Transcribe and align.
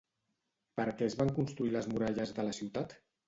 Per 0.79 0.85
què 1.01 1.09
es 1.09 1.17
van 1.19 1.33
construir 1.35 1.75
les 1.75 1.89
muralles 1.93 2.35
de 2.39 2.47
la 2.51 2.57
ciutat? 2.61 2.97